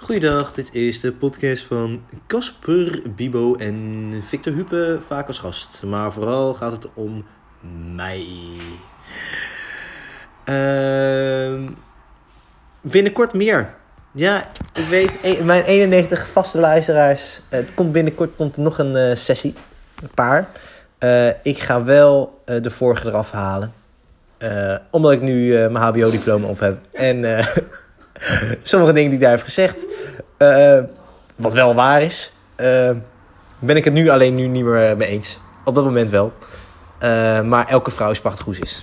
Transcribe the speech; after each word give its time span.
Goeiedag, 0.00 0.52
dit 0.52 0.74
is 0.74 1.00
de 1.00 1.12
podcast 1.12 1.64
van 1.64 2.02
Casper, 2.26 3.02
Bibo 3.16 3.54
en 3.54 4.04
Victor 4.26 4.52
Hupe, 4.52 4.98
vaak 5.06 5.26
als 5.26 5.38
gast. 5.38 5.82
Maar 5.82 6.12
vooral 6.12 6.54
gaat 6.54 6.72
het 6.72 6.86
om 6.94 7.26
mij. 7.94 8.26
Ehm, 10.44 11.68
binnenkort 12.80 13.32
meer. 13.32 13.74
Ja, 14.12 14.48
ik 14.74 14.84
weet, 14.88 15.18
e- 15.22 15.42
mijn 15.44 15.62
91 15.62 16.28
vaste 16.28 16.60
luisteraars. 16.60 17.40
Het 17.48 17.74
komt 17.74 17.92
binnenkort 17.92 18.36
komt 18.36 18.56
er 18.56 18.62
nog 18.62 18.78
een 18.78 18.96
eh, 18.96 19.16
sessie. 19.16 19.54
Een 20.02 20.10
paar. 20.14 20.48
Eh, 20.98 21.28
ik 21.42 21.58
ga 21.58 21.84
wel 21.84 22.40
eh, 22.44 22.62
de 22.62 22.70
vorige 22.70 23.08
eraf 23.08 23.30
halen. 23.30 23.72
Omdat 24.90 25.12
ik 25.12 25.20
nu 25.20 25.50
mijn 25.50 25.84
HBO-diploma 25.84 26.46
op 26.46 26.58
heb. 26.60 26.78
En 26.92 27.24
sommige 28.62 28.92
dingen 28.92 29.10
die 29.10 29.18
ik 29.18 29.24
daar 29.24 29.34
heb 29.34 29.42
gezegd. 29.42 29.86
eh, 30.36 30.80
wat 31.36 31.52
wel 31.54 31.74
waar 31.74 32.02
is. 32.02 32.32
eh, 32.56 32.90
ben 33.58 33.76
ik 33.76 33.84
het 33.84 33.94
nu 33.94 34.08
alleen 34.08 34.34
nu 34.34 34.46
niet 34.46 34.64
meer 34.64 34.96
mee 34.96 35.08
eens. 35.08 35.40
Op 35.64 35.74
dat 35.74 35.84
moment 35.84 36.10
wel. 36.10 36.32
Eh, 36.98 37.40
maar 37.40 37.66
elke 37.68 37.90
vrouw 37.90 38.10
is 38.10 38.20
prachtig 38.20 38.44
hoe 38.44 38.58
is. 38.58 38.82